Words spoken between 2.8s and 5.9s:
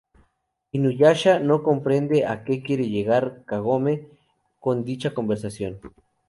llegar Kagome con dicha conversación.